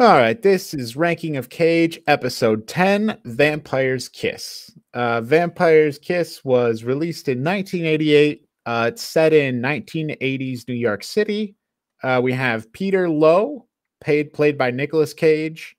[0.00, 4.70] All right, this is Ranking of Cage, episode 10 Vampire's Kiss.
[4.94, 8.46] Uh, Vampire's Kiss was released in 1988.
[8.64, 11.56] Uh, it's set in 1980s New York City.
[12.00, 13.66] Uh, we have Peter Loew,
[14.00, 15.76] paid, played by Nicolas Cage.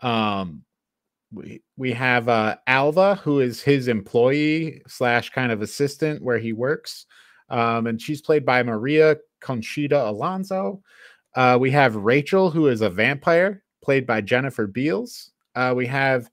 [0.00, 0.64] Um,
[1.32, 6.52] we, we have uh, Alva, who is his employee slash kind of assistant where he
[6.52, 7.06] works.
[7.50, 10.82] Um, and she's played by Maria Conchita Alonso.
[11.34, 15.32] Uh, we have Rachel, who is a vampire, played by Jennifer Beals.
[15.54, 16.30] Uh, we have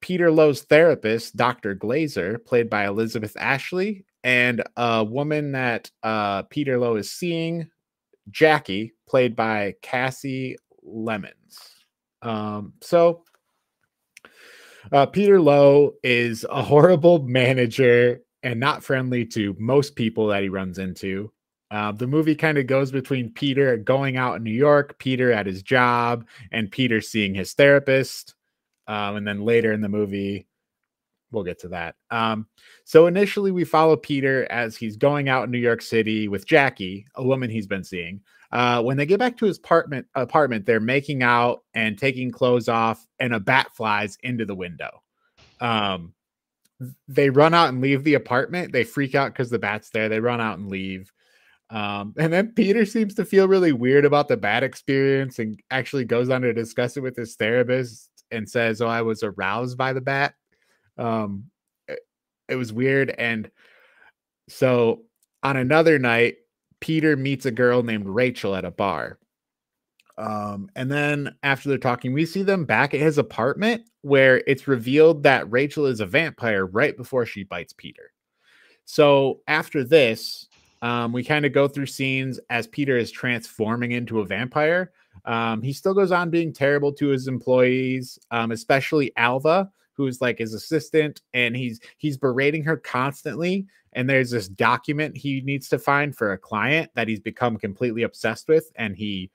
[0.00, 1.74] Peter Loew's therapist, Dr.
[1.74, 7.68] Glaser, played by Elizabeth Ashley, and a woman that uh, Peter Loew is seeing,
[8.30, 10.56] Jackie, played by Kasi
[10.86, 11.58] Lemmons.
[12.22, 13.24] Um, so,
[14.92, 20.48] uh, Peter Loew is a horrible manager and not friendly to most people that he
[20.48, 21.32] runs into.
[21.74, 25.44] Uh, the movie kind of goes between Peter going out in New York, Peter at
[25.44, 28.36] his job, and Peter seeing his therapist.
[28.86, 30.46] Um, and then later in the movie,
[31.32, 31.96] we'll get to that.
[32.12, 32.46] Um,
[32.84, 37.08] so initially, we follow Peter as he's going out in New York City with Jackie,
[37.16, 38.20] a woman he's been seeing.
[38.52, 42.68] Uh, when they get back to his apartment, apartment, they're making out and taking clothes
[42.68, 45.02] off, and a bat flies into the window.
[45.60, 46.14] Um,
[47.08, 48.70] they run out and leave the apartment.
[48.70, 50.08] They freak out because the bat's there.
[50.08, 51.10] They run out and leave.
[51.70, 56.04] Um, and then Peter seems to feel really weird about the bad experience and actually
[56.04, 59.92] goes on to discuss it with his therapist and says, Oh, I was aroused by
[59.92, 60.34] the bat.
[60.98, 61.44] Um,
[61.88, 62.00] it,
[62.48, 63.14] it was weird.
[63.18, 63.50] And
[64.48, 65.02] so
[65.42, 66.36] on another night,
[66.80, 69.18] Peter meets a girl named Rachel at a bar.
[70.16, 74.68] Um, and then after they're talking, we see them back at his apartment where it's
[74.68, 78.12] revealed that Rachel is a vampire right before she bites Peter.
[78.84, 80.46] So after this,
[80.84, 84.92] um, we kind of go through scenes as Peter is transforming into a vampire.
[85.24, 90.36] Um, he still goes on being terrible to his employees, um, especially Alva, who's like
[90.36, 93.66] his assistant, and he's he's berating her constantly.
[93.94, 98.02] And there's this document he needs to find for a client that he's become completely
[98.02, 99.30] obsessed with, and he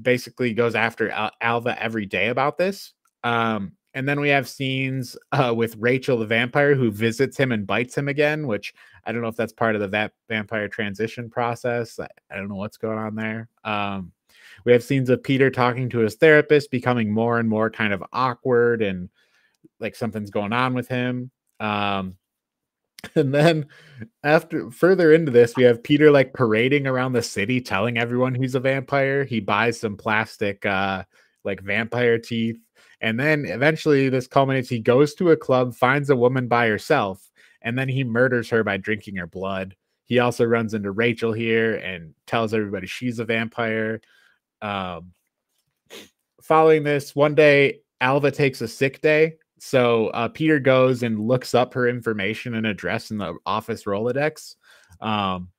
[0.00, 2.94] basically goes after Al- Alva every day about this.
[3.24, 7.66] Um, and then we have scenes uh, with Rachel the vampire who visits him and
[7.66, 8.72] bites him again, which
[9.04, 11.98] I don't know if that's part of the va- vampire transition process.
[11.98, 13.48] I, I, don't know what's going on there.
[13.64, 14.12] Um,
[14.64, 18.02] we have scenes of Peter talking to his therapist, becoming more and more kind of
[18.12, 19.10] awkward and
[19.78, 21.30] like something's going on with him.
[21.60, 22.16] Um,
[23.14, 23.66] and then
[24.22, 28.54] after further into this, we have Peter like parading around the city telling everyone he's
[28.54, 29.24] a vampire.
[29.24, 31.04] He buys some plastic uh
[31.44, 32.58] like vampire teeth
[33.02, 34.68] and then eventually this culminates.
[34.68, 37.30] He goes to a club, finds a woman by herself,
[37.60, 39.76] and then he murders her by drinking her blood.
[40.04, 44.00] He also runs into Rachel here and tells everybody she's a vampire.
[44.60, 45.12] Um,
[46.42, 49.34] following this, one day Alva takes a sick day.
[49.58, 54.56] So uh, Peter goes and looks up her information and address in the office Rolodex.
[55.00, 55.50] Um,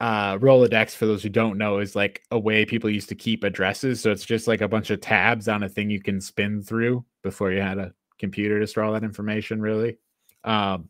[0.00, 3.44] uh Rolodex for those who don't know is like a way people used to keep
[3.44, 6.60] addresses so it's just like a bunch of tabs on a thing you can spin
[6.62, 9.98] through before you had a computer to store all that information really.
[10.44, 10.88] Um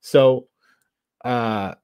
[0.00, 0.48] so
[1.24, 1.74] uh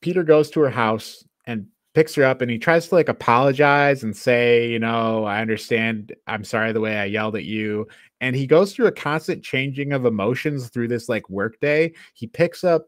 [0.00, 4.02] Peter goes to her house and picks her up and he tries to like apologize
[4.02, 6.14] and say you know I understand.
[6.26, 7.86] I'm sorry the way I yelled at you.
[8.22, 11.92] And he goes through a constant changing of emotions through this like work day.
[12.14, 12.86] He picks up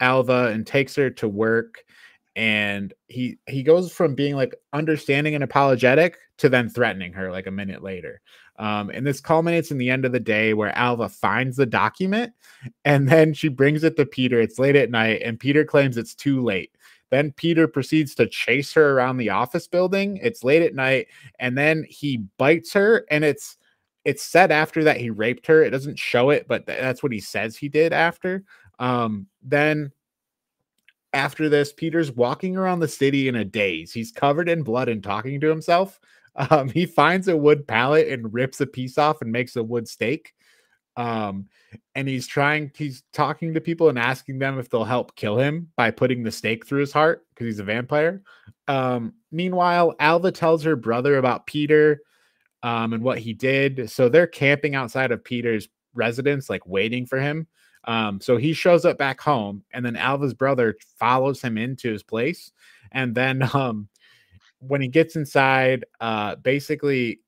[0.00, 1.84] Alva and takes her to work
[2.38, 7.48] and he he goes from being like understanding and apologetic to then threatening her like
[7.48, 8.20] a minute later.
[8.60, 12.32] Um, and this culminates in the end of the day where alva finds the document
[12.84, 14.40] and then she brings it to peter.
[14.40, 16.70] It's late at night and peter claims it's too late.
[17.10, 20.20] Then peter proceeds to chase her around the office building.
[20.22, 21.08] It's late at night
[21.40, 23.56] and then he bites her and it's
[24.04, 25.64] it's said after that he raped her.
[25.64, 28.44] It doesn't show it but that's what he says he did after.
[28.78, 29.90] Um, then
[31.12, 33.92] after this, Peter's walking around the city in a daze.
[33.92, 36.00] He's covered in blood and talking to himself.
[36.50, 39.88] Um, he finds a wood pallet and rips a piece off and makes a wood
[39.88, 40.34] stake.
[40.96, 41.48] Um,
[41.96, 45.72] and he's trying, he's talking to people and asking them if they'll help kill him
[45.76, 48.22] by putting the stake through his heart because he's a vampire.
[48.68, 52.02] Um, meanwhile, Alva tells her brother about Peter
[52.62, 53.90] um, and what he did.
[53.90, 57.48] So they're camping outside of Peter's residence, like waiting for him.
[57.88, 62.02] Um, so he shows up back home, and then Alva's brother follows him into his
[62.04, 62.52] place.
[62.92, 63.88] And then um,
[64.60, 67.20] when he gets inside, uh, basically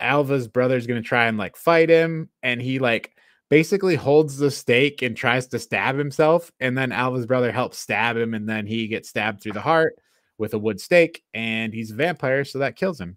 [0.00, 3.12] Alva's brother is going to try and like fight him, and he like
[3.50, 6.52] basically holds the stake and tries to stab himself.
[6.60, 9.96] And then Alva's brother helps stab him, and then he gets stabbed through the heart
[10.38, 13.16] with a wood stake, and he's a vampire, so that kills him.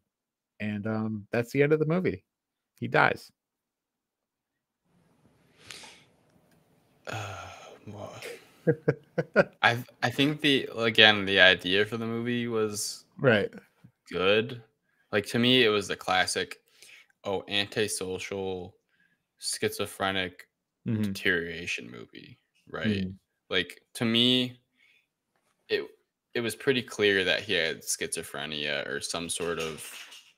[0.59, 2.23] and um, that's the end of the movie.
[2.79, 3.31] He dies.
[7.09, 7.49] Uh,
[7.87, 8.13] well,
[9.61, 13.53] I I think the again the idea for the movie was right
[14.11, 14.63] good.
[15.11, 16.57] Like to me, it was the classic,
[17.23, 18.77] oh, antisocial,
[19.39, 20.49] schizophrenic
[20.85, 21.15] Mhm.
[21.15, 23.05] deterioration movie, right?
[23.05, 23.19] Mhm.
[23.49, 24.61] Like to me,
[25.67, 25.89] it
[26.33, 29.83] it was pretty clear that he had schizophrenia or some sort of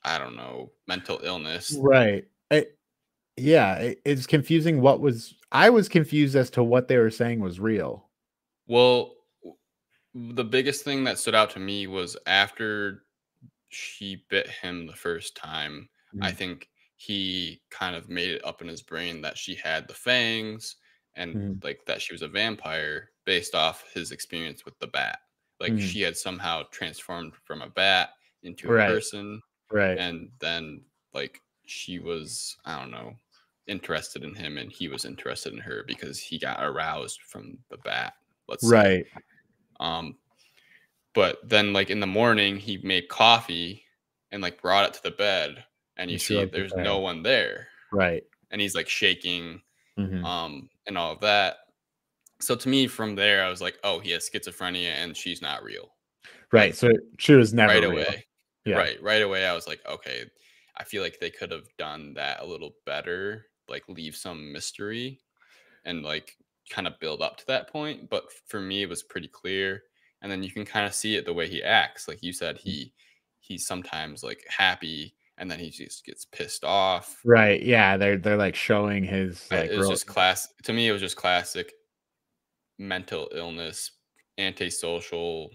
[0.04, 1.82] I don't know mental illness.
[1.82, 2.28] Right.
[2.50, 2.78] It,
[3.36, 4.80] yeah, it, it's confusing.
[4.80, 8.08] What was I was confused as to what they were saying was real.
[8.66, 9.16] Well,
[10.14, 13.04] the biggest thing that stood out to me was after
[13.70, 15.88] she bit him the first time,
[16.20, 16.32] I Mhm.
[16.32, 20.76] think he kind of made it up in his brain that she had the fangs
[21.16, 21.62] and Mhm.
[21.62, 25.20] like that she was a vampire based off his experience with the bat.
[25.60, 25.80] Like Mhm.
[25.80, 28.10] she had somehow transformed from a bat
[28.42, 28.74] into Right.
[28.74, 30.00] a person Right.
[30.00, 33.16] and then like she was I don't know
[33.66, 37.76] interested in him and he was interested in her because he got aroused from the
[37.78, 38.14] bat.
[38.48, 38.76] Let's say.
[38.76, 39.06] right.
[39.80, 40.16] Um,
[41.14, 43.84] but then like in the morning, he made coffee
[44.30, 45.64] and like brought it to the bed,
[45.96, 48.24] and you she see opened the there's no one there, Right.
[48.50, 49.60] and he's like shaking,
[49.98, 50.24] Mhm.
[50.24, 51.58] um, and all of that.
[52.40, 55.62] So to me, from there, I was like, oh, he has schizophrenia, and she's not
[55.62, 55.94] real.
[56.50, 56.74] Right.
[56.74, 57.92] So she was never right real.
[57.92, 58.26] away,
[58.64, 58.78] Yeah.
[58.78, 60.24] right, right away, I was like, okay,
[60.76, 65.20] I feel like they could have done that a little better, like leave some mystery,
[65.84, 66.36] and like
[66.70, 68.08] kind of build up to that point.
[68.10, 69.82] But for me, it was pretty clear.
[70.22, 72.06] And then you can kind of see it the way he acts.
[72.08, 72.94] Like you said, he
[73.40, 77.20] he's sometimes like happy and then he just gets pissed off.
[77.24, 77.60] Right.
[77.62, 77.96] Yeah.
[77.96, 81.00] They're they're like showing his like it was real- just class to me, it was
[81.02, 81.72] just classic
[82.78, 83.92] mental illness,
[84.38, 85.50] antisocial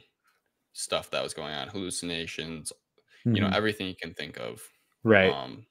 [0.74, 2.72] stuff that was going on, hallucinations,
[3.25, 3.56] you know, Mhm.
[3.56, 4.62] everything you can think of.
[5.04, 5.31] right.
[5.31, 5.66] Um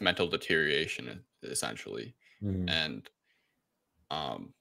[0.00, 2.14] mental deterioration essentially.
[2.42, 2.68] Mhm.
[2.68, 3.08] and
[4.10, 4.52] um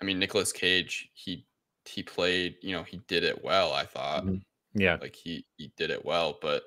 [0.00, 1.46] i mean Nicolas cage he
[1.84, 4.42] he played you know he did it well i thought Mhm.
[4.74, 4.98] Yeah.
[5.00, 6.62] like he he did it well but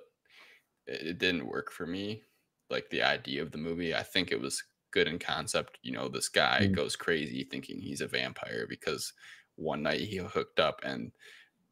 [0.87, 2.23] it, it didn't work for me
[2.69, 6.07] like the idea of the movie i think it was good in concept you know
[6.07, 6.75] this guy Mhm.
[6.75, 9.13] goes crazy thinking he's a vampire because
[9.55, 11.11] one night he hooked up and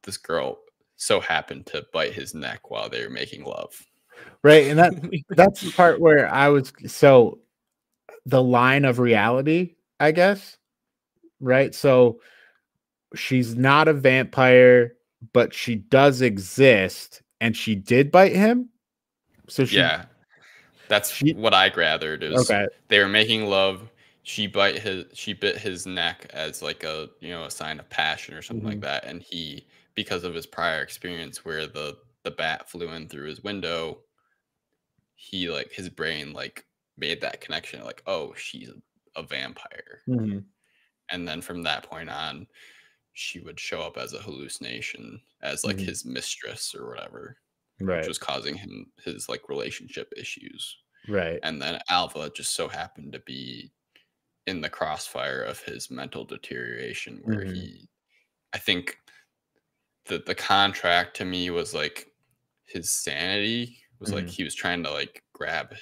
[0.03, 0.59] this girl
[0.97, 3.73] so happened to bite his neck while they were making love
[4.43, 4.67] Right.
[4.67, 4.93] And that
[5.31, 7.39] that's the part where I was so
[8.25, 10.57] the line of reality, I guess.
[11.39, 11.73] Right.
[11.75, 12.19] So
[13.15, 14.95] she's not a vampire,
[15.33, 18.69] but she does exist, and she did bite him.
[19.49, 20.05] So she yeah
[20.89, 22.67] that's she- what i gathered is okay.
[22.89, 23.89] they were making love
[24.23, 27.89] she bite his she bit his neck as like a you know a sign of
[27.89, 28.81] passion or something like Mhm.
[28.81, 29.65] that and he
[29.95, 33.99] because of his prior experience where the the bat flew in through his window
[35.15, 36.65] he like his brain like
[36.97, 40.45] made that connection like oh she's a, a vampire Mhm.
[41.09, 42.47] and then from that point on
[43.13, 45.85] she would show up as a hallucination as like Mhm.
[45.85, 47.37] his mistress or whatever
[47.79, 47.97] Right.
[47.99, 51.39] which was causing him his like relationship issues right.
[51.43, 53.71] and then Alva just so happened to be
[54.47, 57.53] in the crossfire of his mental deterioration where Mhm.
[57.53, 57.89] he
[58.53, 58.97] I think
[60.05, 62.13] the the contract to me was like
[62.65, 64.29] his sanity was like Mhm.
[64.29, 65.75] he was trying to like grab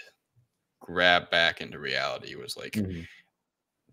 [0.82, 3.08] grab back into reality was like Mhm.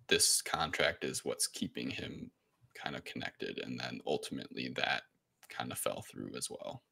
[0.09, 2.31] this contract is what's keeping him
[2.75, 5.03] kind of connected and then ultimately that
[5.49, 6.83] kind of fell through as well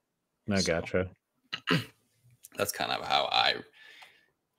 [0.50, 1.11] I So- gotcha.
[2.57, 3.57] that's kind of how I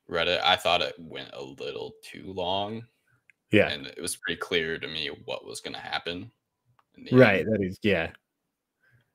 [0.06, 0.40] read it.
[0.42, 2.86] I thought it went a little too long,
[3.50, 3.68] Yeah.
[3.68, 6.30] and it was pretty clear to me what was going to happen.
[7.12, 7.40] Right.
[7.40, 7.52] end.
[7.52, 7.78] That is.
[7.82, 8.12] Yeah.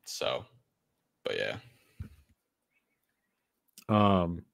[0.06, 0.46] So,
[1.24, 1.60] but yeah,
[3.90, 4.46] Um.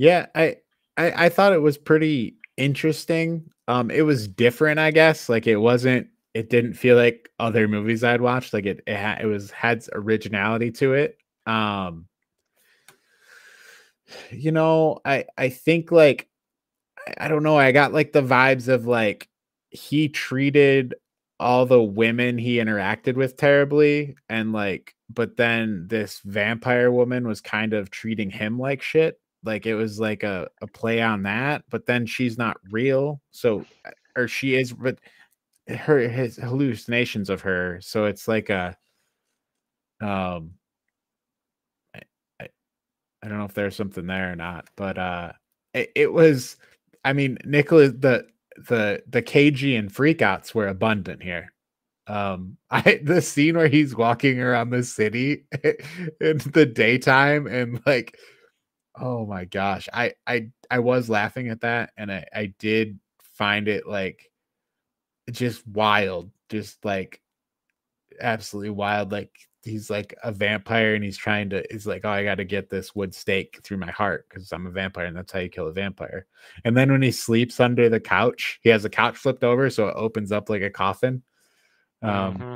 [0.00, 0.56] Yeah, I,
[0.96, 3.50] I I thought it was pretty interesting.
[3.68, 5.28] Um, it was different, I guess.
[5.28, 6.08] Like it wasn't.
[6.32, 8.54] It didn't feel like other movies I'd watched.
[8.54, 11.18] Like it, it, ha- it was had originality to it.
[11.46, 12.06] Um,
[14.30, 16.28] you know, I I think like
[17.06, 17.58] I, I don't know.
[17.58, 19.28] I got like the vibes of like
[19.70, 20.94] he treated
[21.38, 27.40] all the women he interacted with terribly and like but then this vampire woman was
[27.40, 31.64] kind of treating him like shit like it was like a, a play on that
[31.70, 34.98] but then she's not real so uh, or she is but
[35.68, 38.76] her his hallucinations of her so it's like a
[40.00, 40.52] um
[41.94, 42.00] I,
[42.40, 42.48] I,
[43.22, 45.32] I don't know if there's something there or not but uh
[45.74, 46.56] it, it was
[47.04, 48.26] i mean nicolas the
[48.68, 51.52] the the kg and freakouts were abundant here.
[52.06, 55.44] Um, I the scene where he's walking around the city
[56.20, 58.18] in the daytime and like,
[59.00, 62.98] oh my gosh, I I I was laughing at that, and I I did
[63.34, 64.30] find it like
[65.30, 67.20] just wild, just like
[68.20, 69.12] absolutely wild.
[69.12, 69.32] Like
[69.64, 72.70] he's like a vampire and he's trying to he's like oh i got to get
[72.70, 75.68] this wood stake through my heart because i'm a vampire and that's how you kill
[75.68, 76.26] a vampire
[76.64, 79.88] and then when he sleeps under the couch he has the couch flipped over so
[79.88, 81.22] it opens up like a coffin
[82.02, 82.54] um mm-hmm.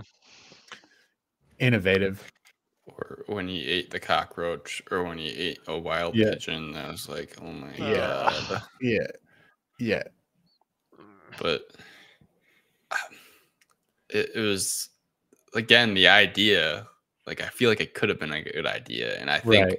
[1.59, 2.33] innovative
[2.99, 6.31] or when he ate the cockroach or when he ate a wild yeah.
[6.31, 8.33] pigeon i was like oh my yeah.
[8.49, 9.07] god yeah
[9.79, 10.03] yeah
[11.41, 11.63] but
[12.91, 12.99] um,
[14.11, 14.91] it, it was
[15.55, 16.87] again the idea
[17.27, 19.19] like I feel like it could have been a good idea.
[19.19, 19.79] And I think right.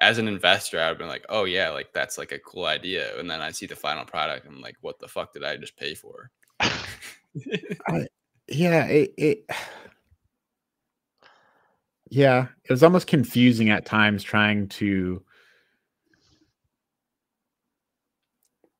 [0.00, 3.18] as an investor, I've been like, oh yeah, like that's like a cool idea.
[3.18, 5.56] And then I see the final product, and I'm like, what the fuck did I
[5.56, 6.30] just pay for?
[6.60, 8.06] I,
[8.48, 9.50] yeah, it, it
[12.10, 15.22] yeah, it was almost confusing at times trying to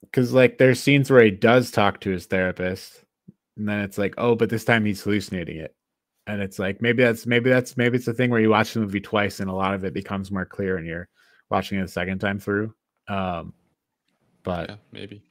[0.02, 3.04] because like there's scenes where he does talk to his therapist,
[3.56, 5.74] and then it's like, oh, but this time he's hallucinating it.
[6.26, 8.80] And it's like maybe that's maybe that's maybe it's a thing where you watch the
[8.80, 11.08] movie twice and a lot of it becomes more clear and you're
[11.50, 12.74] watching it a second time through.
[13.08, 13.54] Um
[14.42, 15.22] but yeah, maybe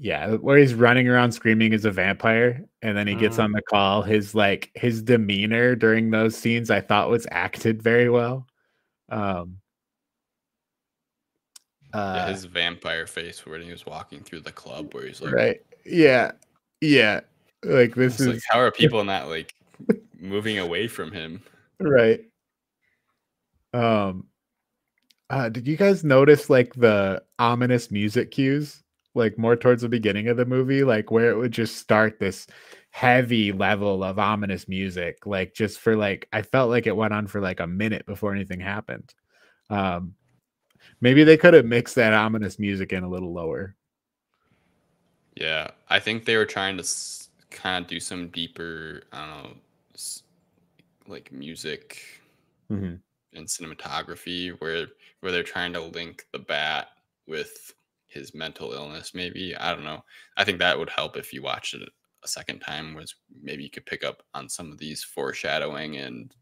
[0.00, 3.44] yeah where he's running around screaming as a vampire and then he gets mm.
[3.44, 8.08] on the call his like his demeanor during those scenes i thought was acted very
[8.08, 8.46] well
[9.10, 9.56] um
[11.92, 15.34] uh, yeah, his vampire face when he was walking through the club where he's like
[15.34, 16.32] right yeah
[16.80, 17.20] yeah
[17.64, 19.54] like this is like, how are people not like
[20.18, 21.42] moving away from him?
[21.78, 22.20] Right.
[23.72, 24.26] Um
[25.28, 28.82] uh did you guys notice like the ominous music cues?
[29.14, 32.46] Like more towards the beginning of the movie, like where it would just start this
[32.90, 37.26] heavy level of ominous music, like just for like I felt like it went on
[37.26, 39.12] for like a minute before anything happened.
[39.68, 40.14] Um
[41.00, 43.74] maybe they could have mixed that ominous music in a little lower.
[45.34, 46.86] Yeah, I think they were trying to
[47.50, 49.56] kind of do some deeper, I don't know,
[51.06, 52.02] like music
[52.70, 52.96] mm-hmm.
[53.34, 54.86] and cinematography, where
[55.20, 56.88] where they're trying to link the bat
[57.26, 57.72] with
[58.10, 59.12] his mental illness.
[59.14, 60.04] Maybe I don't know.
[60.36, 61.88] I think that would help if you watched it
[62.22, 62.94] a second time.
[62.94, 66.34] Was maybe you could pick up on some of these foreshadowing and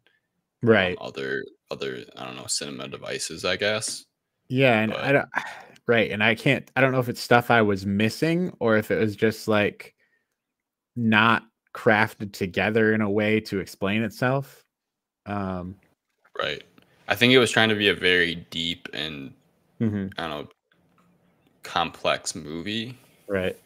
[0.63, 3.45] right um, other other I don't know cinema devices.
[3.45, 4.05] I guess.
[4.49, 5.29] Yeah, and but, I don't.
[5.87, 6.71] Right, and I can't.
[6.77, 9.95] I don't know if it's stuff I was missing or if it was just like
[10.97, 11.45] not
[11.75, 14.65] crafted together in a way to explain itself.
[15.25, 15.77] Um,
[16.39, 16.63] right.
[17.09, 19.33] I think it was trying to be a very deep and
[19.81, 20.09] mm-hmm.
[20.19, 20.49] I don't know
[21.69, 22.97] complex movie.
[23.27, 23.57] Right.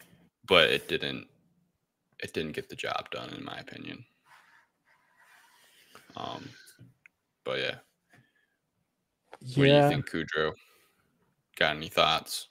[0.47, 1.29] But it didn't
[2.19, 4.05] it didn't get the job done in my opinion.
[6.17, 6.49] Um
[7.45, 7.75] but yeah.
[9.41, 9.57] yeah.
[9.57, 10.53] What do you think, Kudrow?
[11.57, 12.49] Got any thoughts?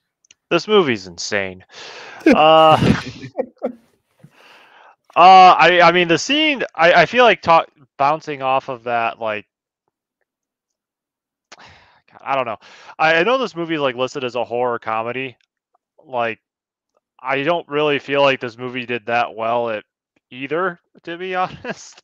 [0.50, 1.66] This movie's insane.
[2.26, 2.32] uh
[5.16, 6.64] uh, I I mean the scene.
[6.76, 7.68] I I feel like talk
[7.98, 9.46] bouncing off of that like.
[12.24, 12.58] I don't know.
[12.98, 15.38] I, I know this movie is like listed as a horror comedy.
[16.06, 16.40] Like,
[17.20, 19.84] I don't really feel like this movie did that well at
[20.32, 20.80] either.
[21.04, 22.02] To be honest,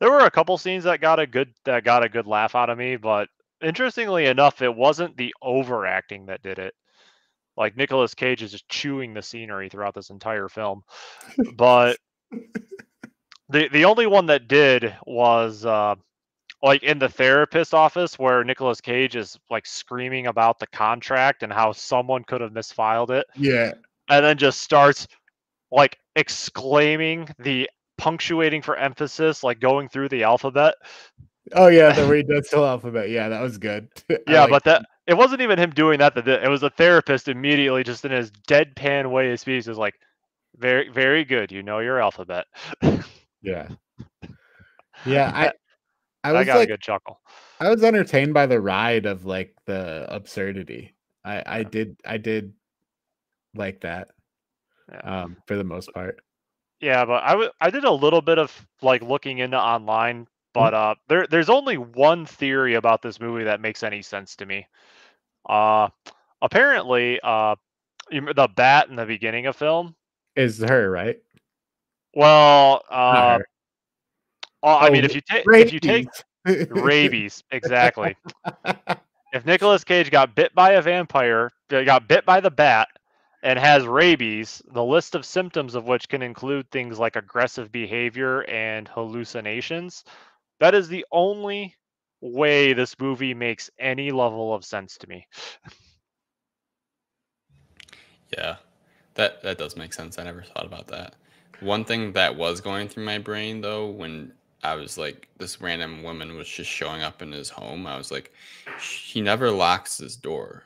[0.00, 2.70] there were a couple scenes that got a good that got a good laugh out
[2.70, 3.28] of me, but
[3.62, 6.74] interestingly enough, it wasn't the overacting that did it.
[7.56, 10.82] Like Nicolas Cage is just chewing the scenery throughout this entire film,
[11.54, 11.98] but
[13.48, 15.94] the the only one that did was uh,
[16.62, 21.52] like in the therapist office where Nicolas Cage is like screaming about the contract and
[21.52, 23.26] how someone could have misfiled it.
[23.34, 23.72] Yeah.
[24.08, 25.08] And then just starts
[25.70, 30.74] like exclaiming the punctuating for emphasis, like going through the alphabet.
[31.54, 33.10] Oh yeah, the read that's still alphabet.
[33.10, 33.88] Yeah, that was good.
[34.28, 36.14] yeah, like but that it wasn't even him doing that.
[36.14, 39.94] That it was a therapist immediately, just in his deadpan way of speech, is like,
[40.56, 41.50] very, very good.
[41.50, 42.46] You know your alphabet.
[43.42, 43.68] yeah.
[45.04, 45.52] Yeah, I
[46.24, 47.20] I, I got like, a good chuckle.
[47.60, 50.94] I was entertained by the ride of like the absurdity.
[51.24, 52.52] I I did I did
[53.54, 54.08] like that.
[54.90, 55.22] Yeah.
[55.22, 56.20] Um for the most part.
[56.80, 60.74] Yeah, but I, w- I did a little bit of like looking into online, but
[60.74, 64.66] uh there there's only one theory about this movie that makes any sense to me.
[65.48, 65.88] Uh
[66.40, 67.54] apparently uh
[68.10, 69.94] the bat in the beginning of film
[70.34, 71.18] is her, right?
[72.14, 73.38] Well, uh,
[74.62, 76.08] oh, I mean, oh, if you take if you take
[76.70, 78.16] rabies, exactly.
[79.32, 82.88] if Nicolas Cage got bit by a vampire, uh, got bit by the bat,
[83.42, 88.42] and has rabies, the list of symptoms of which can include things like aggressive behavior
[88.42, 90.04] and hallucinations.
[90.60, 91.76] That is the only
[92.20, 95.26] way this movie makes any level of sense to me.
[98.36, 98.56] Yeah,
[99.14, 100.18] that that does make sense.
[100.18, 101.16] I never thought about that.
[101.60, 106.02] One thing that was going through my brain though, when I was like, this random
[106.02, 108.32] woman was just showing up in his home, I was like,
[108.80, 110.62] he never locks his door.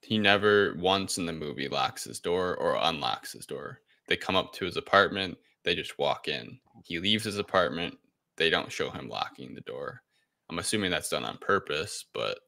[0.00, 3.80] He never once in the movie locks his door or unlocks his door.
[4.08, 6.58] They come up to his apartment, they just walk in.
[6.84, 7.98] He leaves his apartment,
[8.36, 10.02] they don't show him locking the door.
[10.48, 12.38] I'm assuming that's done on purpose, but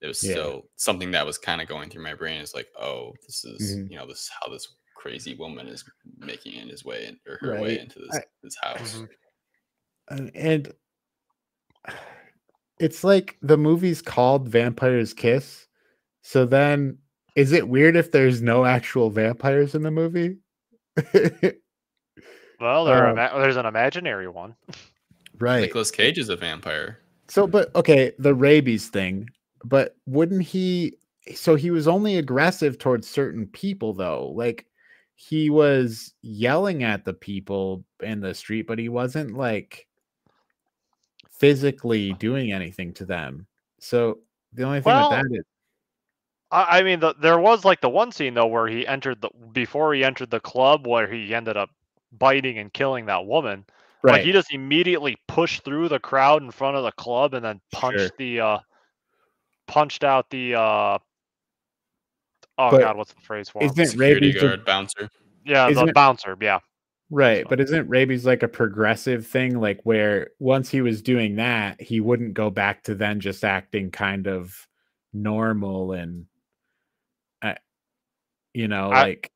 [0.00, 0.32] it was Yeah.
[0.32, 2.40] still something that was kind of going through my brain.
[2.40, 3.90] Is like, oh, this is Mhm.
[3.90, 5.84] you know this is how this crazy woman is
[6.18, 8.94] making in his way in, or her way into this I- this house.
[8.96, 9.08] Mhm.
[10.08, 10.72] And
[12.78, 15.66] it's like the movie's called Vampire's Kiss.
[16.22, 16.98] So then
[17.34, 20.36] is it weird if there's no actual vampires in the movie?
[22.60, 24.56] Well, there Um, ima- there's an imaginary one.
[25.38, 25.60] right.
[25.62, 27.00] Nicolas Cage is a vampire.
[27.28, 29.28] So, but okay, the rabies thing,
[29.64, 30.96] but wouldn't he?
[31.34, 34.32] So he was only aggressive towards certain people, though.
[34.34, 34.64] Like
[35.16, 39.85] he was yelling at the people in the street, but he wasn't like
[41.38, 43.46] physically doing anything to them.
[43.80, 44.18] So
[44.52, 45.44] the only thing Well, with that is,
[46.50, 49.30] I, I mean, the, there was like the one scene though where he entered the
[49.52, 51.70] before he entered the club where he ended up
[52.12, 53.64] biting and killing that woman.
[54.02, 54.24] Like right?
[54.24, 57.98] he just immediately pushed through the crowd in front of the club and then punched
[57.98, 58.10] Sure.
[58.18, 58.58] the uh
[59.66, 60.98] punched out the uh
[62.58, 63.70] oh But god, what's the phrase for him?
[63.70, 65.08] Isn't Security rabies a- guard bouncer.
[65.44, 66.36] Yeah, the isn't it- bouncer.
[66.40, 66.60] Yeah,
[67.10, 67.42] right?
[67.44, 69.60] so- But isn't rabies like a progressive thing?
[69.60, 73.90] Like where once he was doing that, he wouldn't go back to then just acting
[73.90, 74.66] kind of
[75.12, 76.26] normal and,
[77.42, 77.54] uh,
[78.54, 79.32] you know, I- like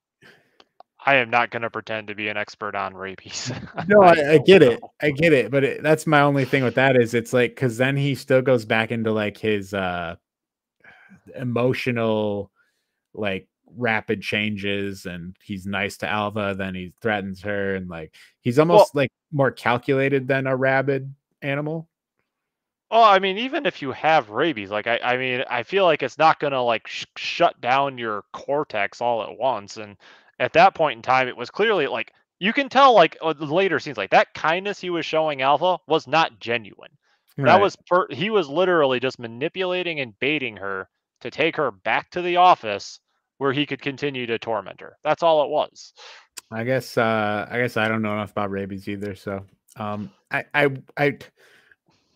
[1.06, 3.50] I am not going to pretend to be an expert on rabies.
[3.88, 4.80] No, I, I don't get it.
[5.00, 5.50] I get it.
[5.50, 8.42] But it, that's my only thing with that is it's like because then he still
[8.42, 10.16] goes back into like his uh
[11.34, 12.50] emotional,
[13.14, 16.54] like rapid changes, and he's nice to Alva.
[16.56, 21.88] Then he threatens her, and like he's almost like more calculated than a rabid animal.
[22.90, 26.02] Well, I mean, even if you have rabies, like I, I mean, I feel like
[26.02, 29.76] it's not gonna like sh- shut down your cortex all at once.
[29.76, 29.96] And
[30.40, 33.78] at that point in time, it was clearly like you can tell, like uh, later
[33.78, 36.90] scenes, like that kindness he was showing Alva was not genuine.
[37.38, 40.88] That was per- he was literally just manipulating and baiting her
[41.20, 43.00] to take her back to the office
[43.40, 44.98] where he could continue to torment her.
[45.02, 45.94] That's all it was.
[46.50, 49.14] I guess uh I guess I don't know enough about rabies either.
[49.14, 51.18] So um I I I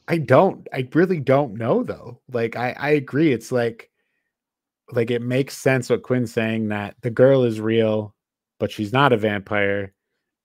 [0.07, 2.21] I don't I really don't know though.
[2.31, 3.33] Like I I agree.
[3.33, 3.91] It's like
[4.93, 8.15] like it makes sense what Quinn's saying that the girl is real,
[8.61, 9.95] but she's not a vampire.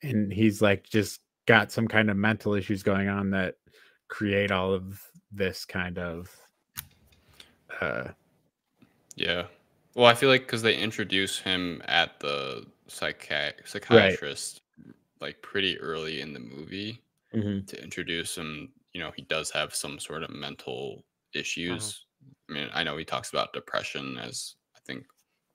[0.02, 3.56] And he's like just got some kind of mental issues going on that
[4.08, 6.34] create all of this kind of
[7.82, 8.08] uh
[9.18, 9.48] Yeah.
[10.00, 14.62] Well, I feel like because they introduce him at the psychi- psychiatrist
[15.20, 18.74] like pretty early in the movie mhm, to introduce him.
[18.94, 22.06] You know, he does have some sort of mental issues.
[22.50, 25.06] I mean, I know he talks about depression as I think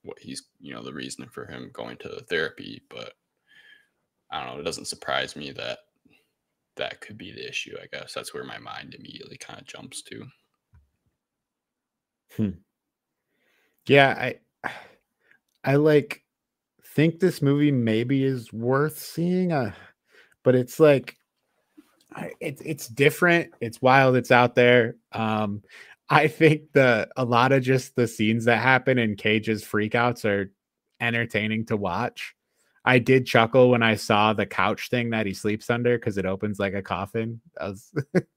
[0.02, 3.14] what he's you know the reason for him going to therapy, but
[4.30, 4.60] I don't know.
[4.60, 5.78] It doesn't surprise me that
[6.76, 7.76] that could be the issue.
[7.82, 10.28] I guess that's where my mind immediately kind of jumps to.
[13.86, 14.14] Yeah,
[14.64, 14.70] I
[15.64, 16.22] I like
[16.94, 19.72] think this movie maybe is worth seeing uh
[20.44, 21.16] but it's like
[22.40, 25.60] it's it's different it's wild it's out there um
[26.08, 30.52] i think the a lot of just the scenes that happen in cage's freakouts are
[31.00, 32.34] entertaining to watch.
[32.84, 36.26] I did chuckle when i saw the couch thing that he sleeps under because it
[36.26, 37.92] opens like a coffin was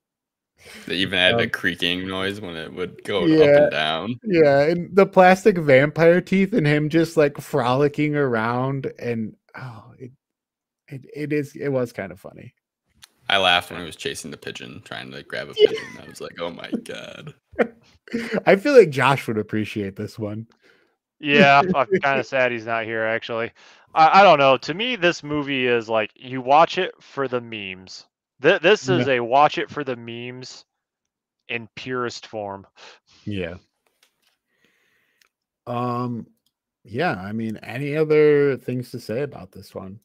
[0.86, 4.20] They even had a Um, creaking noise when it would go up and down.
[4.24, 10.12] Yeah, and the plastic vampire teeth and him just like frolicking around and oh it
[10.90, 12.54] it, it is it was kind of funny.
[13.30, 16.00] I laughed when he was chasing the pigeon, trying to grab a pigeon.
[16.02, 17.34] I was like, "Oh my god!"
[18.46, 20.48] I feel like Josh would appreciate this one.
[21.20, 23.04] Yeah, I'm kind of sad he's not here.
[23.04, 23.52] Actually,
[23.94, 24.58] I, I don't know.
[24.58, 28.06] To me, this movie is like you watch it for the memes.
[28.42, 30.66] Th- this is a watch it for the memes
[31.50, 32.68] in purest form.
[33.26, 33.56] Yeah.
[35.66, 36.28] Um
[36.84, 40.00] yeah, I mean any other things to say about this one?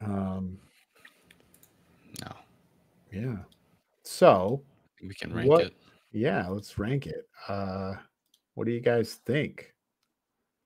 [0.00, 0.58] Um
[2.22, 2.32] No,
[3.12, 3.36] yeah.
[4.04, 4.62] So,
[5.02, 5.74] we can rank What- it.
[6.12, 7.26] yeah, let's rank it.
[7.48, 7.94] Uh
[8.54, 9.72] what do you guys think?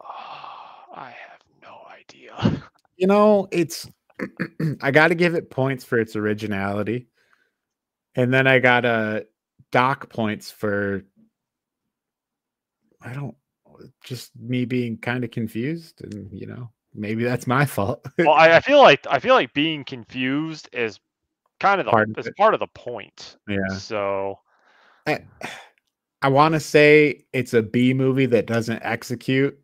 [0.01, 2.63] I have no idea.
[2.97, 3.89] You know, it's
[4.83, 7.09] I got to give it points for its originality,
[8.15, 9.27] and then I got to
[9.71, 11.05] dock points for
[13.01, 13.37] I don't
[14.03, 18.05] just me being kind of confused, and you know maybe that's my fault.
[18.19, 20.99] well, I, I feel like I feel like being confused is
[21.61, 23.37] kind of the Part of is part of the point.
[23.49, 24.39] yeah, So
[25.07, 25.25] I,
[26.23, 29.57] I want to say it's a B movie that doesn't execute,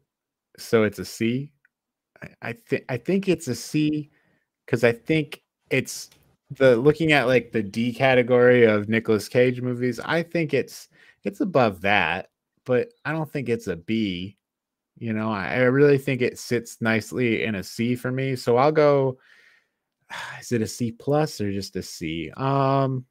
[0.57, 1.53] so it's a C.
[2.23, 4.11] I, I think I think it's a C
[4.65, 6.11] because I think it's
[6.51, 10.01] the looking at like the D category of Nicolas Cage movies.
[10.01, 10.89] I think it's
[11.25, 12.31] it's above that,
[12.65, 14.37] but I don't think it's a B.
[14.99, 18.37] You know, I, I really think it sits nicely in a C for me.
[18.37, 19.19] So I'll go.
[20.41, 22.31] Is it a C plus or just a C?
[22.37, 23.05] Um,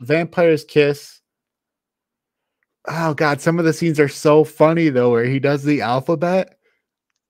[0.00, 1.20] Vampire's Kiss.
[2.88, 6.56] Oh God, some of the scenes are so funny though, where he does the alphabet.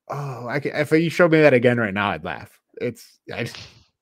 [0.08, 2.59] Oh, I can, if you showed me that again right now, I'd laugh.
[2.80, 3.48] It's I,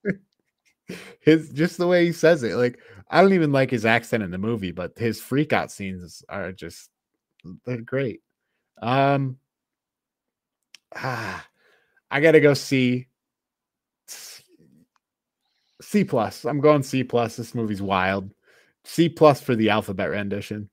[1.20, 2.56] his just the way he says it.
[2.56, 2.78] Like
[3.10, 6.52] I don't even like his accent in the movie, but his freak out scenes are
[6.52, 6.90] just
[7.64, 8.20] they're great.
[8.82, 9.38] Um,
[10.94, 11.46] ah,
[12.10, 13.06] I gotta go C.
[15.80, 16.44] C plus.
[16.44, 17.36] I'm going C plus.
[17.36, 18.30] This movie's wild.
[18.84, 20.70] C plus for the alphabet rendition.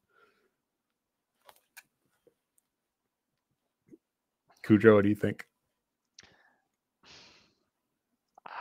[4.66, 5.46] Kudro, what do you think?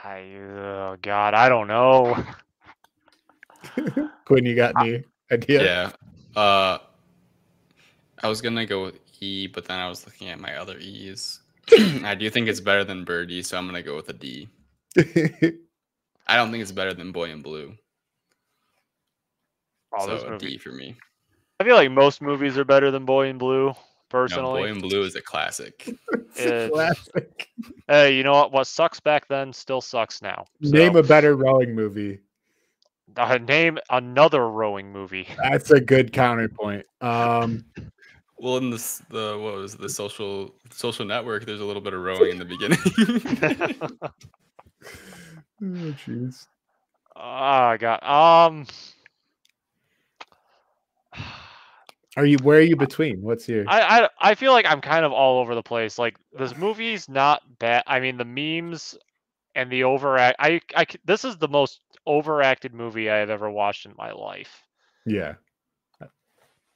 [0.05, 2.23] I oh god, I don't know.
[4.27, 5.65] Quinn, you got any idea?
[5.65, 6.41] Yeah.
[6.41, 6.79] Uh,
[8.23, 11.41] I was gonna go with E, but then I was looking at my other E's.
[12.05, 14.49] I do think it's better than Birdy, so I'm gonna go with a D.
[16.27, 17.75] I don't think it's better than Boy in Blue,
[19.97, 20.51] Oh, so a movie.
[20.51, 20.97] D for me.
[21.61, 23.75] I feel like most movies are better than Boy in Blue.
[24.15, 25.89] No, Personally, Boy in Blue is a classic.
[26.37, 27.49] It's a classic.
[27.89, 28.53] hey, you know what?
[28.53, 30.47] What sucks back then still sucks now.
[30.61, 32.21] Name a better rowing movie.
[33.17, 35.29] uh, name another rowing movie.
[35.43, 36.87] That's a good counterpoint.
[37.01, 37.65] Um,
[38.39, 41.47] Well, in this, the what was it, the social social network?
[41.47, 42.79] There's a little bit of rowing in the beginning.
[45.63, 46.47] oh, jeez.
[47.17, 48.03] oh god.
[48.03, 48.67] Um.
[52.17, 53.23] Are you where are you between?
[53.23, 55.99] What's your I, I I feel like I'm kind of all over the place.
[55.99, 57.83] Like this movie's not bad.
[57.87, 58.97] I mean, the memes
[59.55, 60.37] and the overact.
[60.39, 64.63] I I this is the most overacted movie I have ever watched in my life.
[66.01, 66.09] yeah.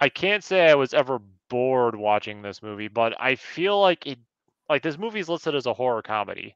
[0.01, 1.18] I can't say I was ever
[1.51, 4.18] bored watching this movie, but I feel like it
[4.68, 6.55] like this movie's listed as a horror comedy.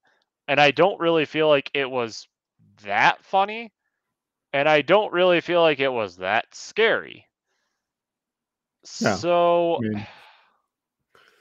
[0.48, 2.28] And I don't really feel like it was
[2.84, 3.72] that funny.
[4.52, 7.26] And I don't really feel like it was that scary.
[9.00, 10.06] No, So I mean-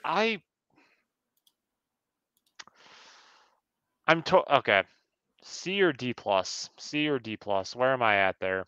[0.04, 0.42] I
[4.08, 4.84] I'm to okay.
[5.44, 6.70] C or D plus.
[6.78, 7.76] C or D plus.
[7.76, 8.66] Where am I at there?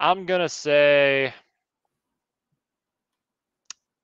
[0.00, 1.32] I'm gonna say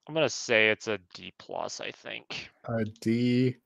[0.07, 2.51] I'm gonna say it's a D plus, I think.
[2.65, 3.57] A D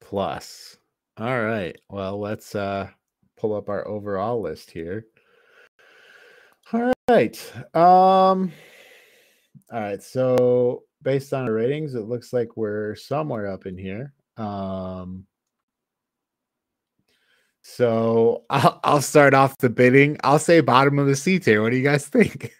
[0.00, 0.76] plus.
[1.16, 1.76] All right.
[1.90, 2.90] Well, let's uh
[3.36, 5.06] pull up our overall list here.
[7.08, 7.52] All right.
[7.74, 8.52] Um
[9.72, 10.02] all right.
[10.02, 14.12] So based on our ratings, it looks like we're somewhere up in here.
[14.36, 15.26] Um
[17.62, 20.18] so I'll, I'll start off the bidding.
[20.22, 21.62] I'll say bottom of the C tier.
[21.62, 22.52] What do you guys think?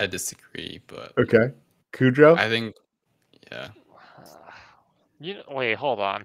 [0.00, 1.52] I disagree, but Okay.
[1.92, 2.38] Kudrow.
[2.38, 2.76] I think,
[3.50, 3.68] yeah,
[5.18, 6.24] You wait, hold on.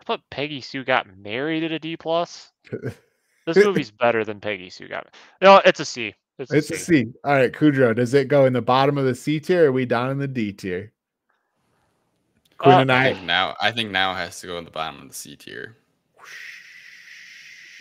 [0.00, 2.52] I thought Peggy Sue got married at a D plus.
[3.46, 5.06] This movie's better than Peggy Sue got.
[5.06, 5.14] It.
[5.40, 6.14] No, it's a C.
[6.38, 6.74] It's a It's C.
[6.74, 7.06] a C.
[7.24, 7.94] All right, Kudrow.
[7.94, 10.18] does it go in the bottom of the C tier or are we down in
[10.18, 10.92] the D tier?
[12.58, 13.12] Quinn Uh, and I I.
[13.14, 15.34] think now I think now it has to go in the bottom of the C
[15.36, 15.76] tier.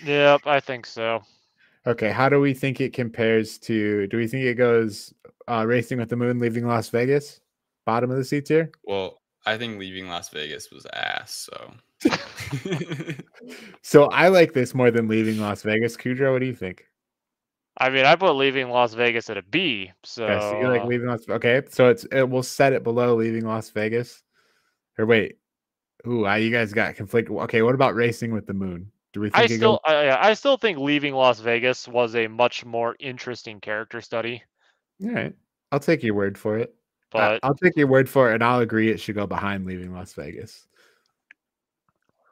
[0.04, 1.22] Yep, I think so.
[1.86, 4.08] Okay, how do we think it compares to?
[4.08, 5.14] Do we think it goes
[5.48, 7.40] uh, Racing with the Moon, leaving Las Vegas,
[7.86, 8.72] bottom of the C tier?
[8.84, 11.50] Well, I think leaving Las Vegas was ass.
[11.50, 11.74] So
[13.82, 15.98] So I like this more than leaving Las Vegas.
[15.98, 16.86] Kudro, what do you think?
[17.78, 19.92] I mean, I put leaving Las Vegas at a B.
[20.04, 21.28] So, Okay, so you like uh, leaving Las?
[21.28, 24.22] Okay, so it's it will set it below leaving Las Vegas.
[25.00, 25.38] Or wait,
[26.06, 27.30] ooh, I, you guys got conflict.
[27.30, 28.92] Okay, what about Racing with the Moon?
[29.14, 31.88] Do we think I it goes- still, I, I- I still think leaving Las Vegas
[31.88, 34.44] was a much more interesting character study.
[35.04, 35.34] All right,
[35.72, 36.76] I'll take your word for it.
[37.14, 39.66] I- But I'll take your word for it, and I'll agree it should go behind
[39.66, 40.68] leaving Las Vegas.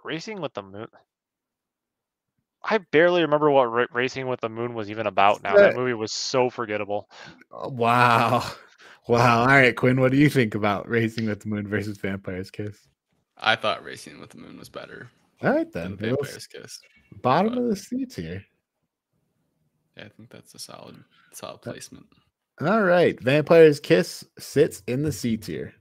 [0.03, 0.87] Racing with the Moon,
[2.63, 5.43] I barely remember what Ra- Racing with the Moon was even about.
[5.43, 7.09] Now that movie was so forgettable.
[7.51, 8.43] Oh, wow.
[9.07, 9.39] Wow.
[9.41, 12.87] All right, Quinn, what do you think about Racing with the Moon versus Vampire's Kiss?
[13.39, 15.09] I thought Racing with the Moon was better
[15.41, 15.97] All right, then.
[15.99, 16.79] We'll Vampire's Kiss.
[17.23, 18.45] Bottom but- of the seats here.
[19.97, 22.05] Yeah, I think that's a solid, solid That- placement.
[22.61, 23.19] All right.
[23.21, 25.73] Vampire's Kiss sits in the C tier.